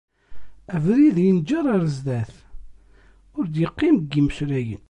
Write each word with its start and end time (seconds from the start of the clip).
Abrid 0.75 1.17
yenǧer 1.25 1.65
ar 1.75 1.83
sdat, 1.95 2.33
ur 3.37 3.45
d-yeqqim 3.47 3.95
deg 3.99 4.11
yimeslayen. 4.15 4.79